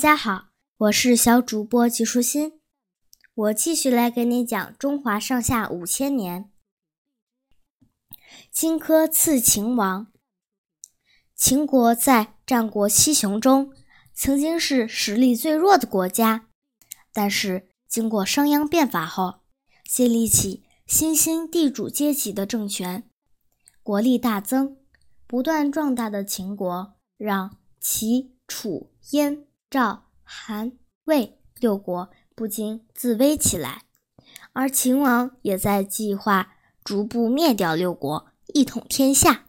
[0.00, 0.46] 大家好，
[0.78, 2.58] 我是小主播吉舒心，
[3.34, 6.50] 我继续来给你讲中华上下五千年。
[8.50, 10.10] 荆轲刺秦王。
[11.36, 13.74] 秦国在战国七雄中
[14.14, 16.48] 曾经是实力最弱的国家，
[17.12, 19.40] 但是经过商鞅变法后，
[19.84, 23.06] 建立起新兴地主阶级的政权，
[23.82, 24.78] 国力大增。
[25.26, 30.72] 不断壮大的秦国，让齐、楚、燕、赵、韩、
[31.04, 33.82] 魏六国不禁自危起来，
[34.52, 39.44] 而秦王也在计划逐步灭掉六国，一统天下。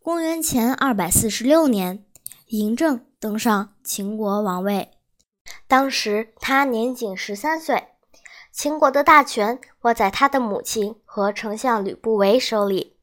[0.00, 2.06] 公元前二百四十六年，
[2.48, 4.92] 嬴政登上秦国王位，
[5.68, 7.88] 当时他年仅十三岁，
[8.50, 12.96] 秦国的大权握在他的母亲和丞相吕不韦手里。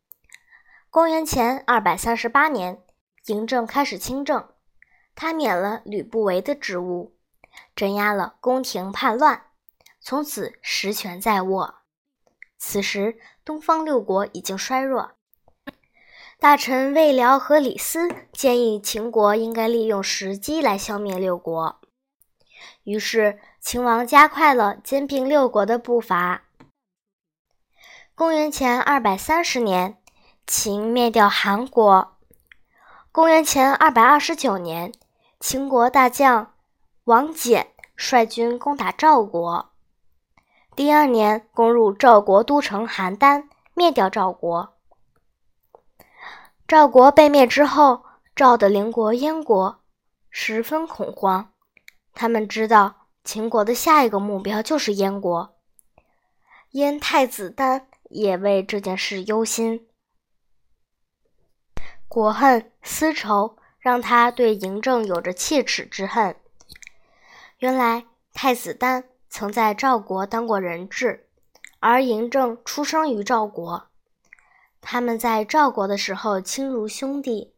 [0.89, 2.81] 公元前二百三十八年，
[3.27, 4.49] 嬴政开始亲政，
[5.21, 7.13] 他免了吕不韦的职务，
[7.75, 9.47] 镇压了宫廷叛乱，
[9.99, 11.75] 从此实权在握。
[12.57, 15.11] 此时，东方六国已经衰弱，
[16.39, 21.81] 大臣魏辽和李斯建议秦国应该利用时机来消灭六国，
[22.83, 26.43] 于是秦王加快了兼并六国的步伐。
[28.15, 29.97] 公元前二百三十年。
[30.51, 32.17] 秦灭掉韩国。
[33.11, 34.91] 公元前二百二十九年，
[35.39, 36.53] 秦国大将
[37.05, 39.71] 王翦率军攻打赵国。
[40.75, 44.77] 第二年，攻入赵国都城邯郸，灭掉赵国。
[46.67, 48.03] 赵国被灭之后，
[48.35, 49.81] 赵的邻国燕国
[50.29, 51.53] 十分恐慌，
[52.13, 55.57] 他们知道秦国的下一个目标就是燕国。
[56.71, 59.87] 燕太子丹也为这件事忧心。
[62.09, 66.35] 国恨私仇，让他对嬴政有着切齿之恨。
[67.57, 71.27] 原来太子丹曾在赵国当过人质，
[71.79, 73.87] 而嬴政出生于赵国，
[74.81, 77.53] 他们在赵国的时候亲如兄弟。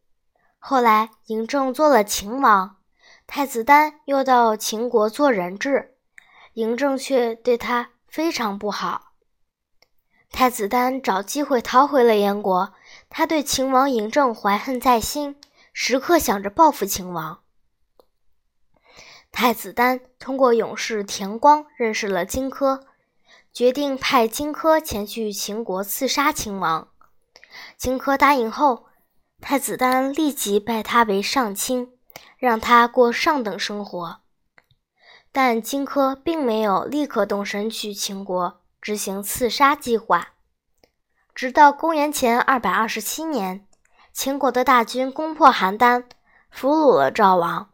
[0.58, 2.76] 后来嬴政做了秦王，
[3.26, 5.96] 太子丹又到秦国做人质，
[6.54, 9.12] 嬴政却对他非常不好。
[10.30, 12.72] 太子丹找机会逃回了燕国。
[13.10, 15.36] 他对秦王嬴政怀恨在心，
[15.72, 17.42] 时刻想着报复秦王。
[19.30, 22.82] 太子丹通过勇士田光认识了荆轲，
[23.52, 26.88] 决定派荆轲前去秦国刺杀秦王。
[27.76, 28.86] 荆轲答应后，
[29.40, 31.92] 太子丹立即拜他为上卿，
[32.36, 34.20] 让他过上等生活。
[35.32, 40.34] 但荆轲并没有立刻动身去秦国执行刺杀计划。
[41.34, 43.66] 直到公元前二百二十七年，
[44.12, 46.04] 秦国的大军攻破邯郸，
[46.50, 47.70] 俘虏了赵王，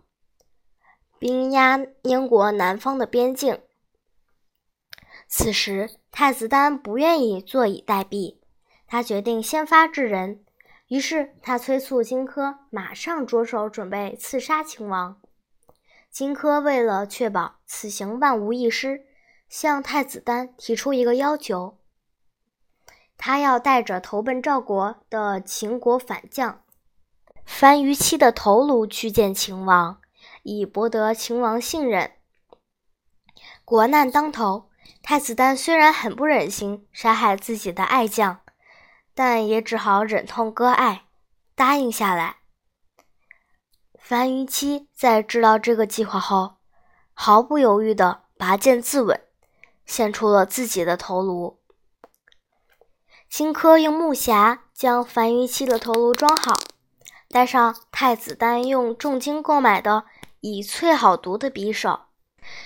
[1.18, 3.60] 兵压燕国南方的边境。
[5.26, 8.38] 此时，太子丹不愿意坐以待毙，
[8.86, 10.44] 他决定先发制人。
[10.86, 15.20] 于是，他催促荆轲马上着手准备刺杀秦王。
[16.10, 19.04] 荆轲为了确保此行万无一失，
[19.48, 21.77] 向太子丹提出一个要求。
[23.18, 26.62] 他要带着投奔赵国的秦国反将
[27.44, 30.00] 樊於期的头颅去见秦王，
[30.44, 32.12] 以博得秦王信任。
[33.64, 34.70] 国难当头，
[35.02, 38.40] 太子丹虽然很不忍心杀害自己的爱将，
[39.14, 41.06] 但也只好忍痛割爱，
[41.54, 42.36] 答应下来。
[43.98, 46.58] 樊於期在知道这个计划后，
[47.12, 49.20] 毫不犹豫地拔剑自刎，
[49.84, 51.57] 献出了自己的头颅。
[53.28, 56.54] 荆轲用木匣将樊於期的头颅装好，
[57.28, 60.04] 带上太子丹用重金购买的
[60.40, 62.00] 以淬好毒的匕首，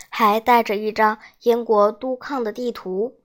[0.08, 3.18] 还带着一张燕国督亢的地图。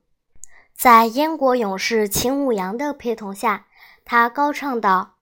[0.73, 3.67] 在燕国勇士秦舞阳的陪同下，
[4.03, 5.15] 他高唱道：“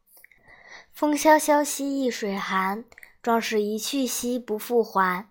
[0.94, 2.86] 风萧萧兮易水寒，
[3.22, 5.30] 壮士一去兮不复还。”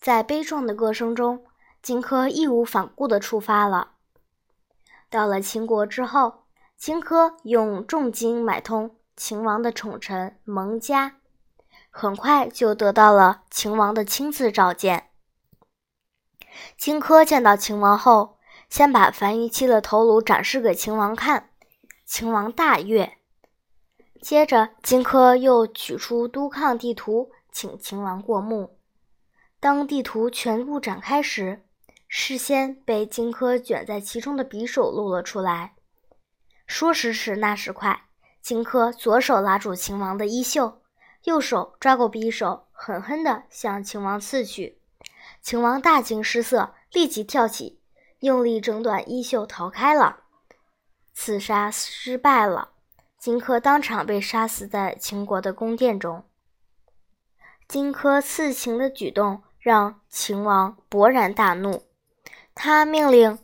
[0.00, 1.44] 在悲壮的歌声中，
[1.82, 3.91] 荆轲义无反顾地出发了。
[5.12, 6.44] 到了秦国之后，
[6.78, 11.16] 荆轲用重金买通秦王的宠臣蒙嘉，
[11.90, 15.10] 很快就得到了秦王的亲自召见。
[16.78, 18.38] 荆轲见到秦王后，
[18.70, 21.50] 先把樊於期的头颅展示给秦王看，
[22.06, 23.18] 秦王大悦。
[24.22, 28.78] 接着，荆轲又取出督亢地图，请秦王过目。
[29.60, 31.66] 当地图全部展开时，
[32.14, 35.72] 事先被荆轲卷在其中的匕首露了出来。
[36.66, 38.02] 说时迟，那时快，
[38.42, 40.82] 荆轲左手拉住秦王的衣袖，
[41.24, 44.82] 右手抓过匕首，狠狠地向秦王刺去。
[45.40, 47.80] 秦王大惊失色，立即跳起，
[48.18, 50.24] 用力挣断衣袖，逃开了。
[51.14, 52.72] 刺杀失败了，
[53.16, 56.26] 荆轲当场被杀死在秦国的宫殿中。
[57.66, 61.86] 荆轲刺秦的举动让秦王勃然大怒，
[62.54, 63.38] 他命令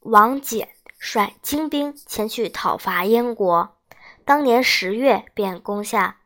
[0.00, 3.76] 王翦率精兵前去讨伐燕国。
[4.24, 6.20] 当年十月，便攻下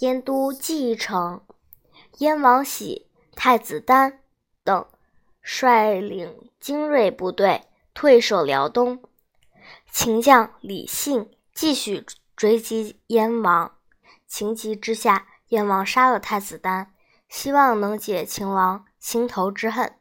[0.00, 1.42] 燕都蓟城。
[2.18, 4.20] 燕王喜、太子丹
[4.64, 4.86] 等
[5.40, 7.62] 率领精锐部队
[7.94, 9.02] 退守辽东。
[9.92, 13.76] 秦将李信继续追击燕王，
[14.26, 16.92] 情急之下，燕王杀了太子丹，
[17.28, 19.97] 希望能解秦王心头之恨。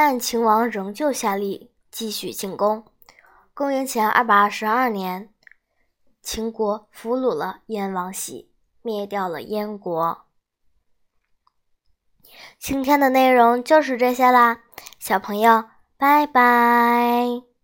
[0.00, 2.84] 但秦王仍旧下令继续进攻。
[3.52, 5.34] 公元前二百二十二年，
[6.22, 8.48] 秦国俘虏了燕王喜，
[8.80, 10.24] 灭掉了燕国。
[12.60, 14.62] 今天的内容就是这些啦，
[15.00, 15.64] 小朋友，
[15.96, 17.57] 拜拜。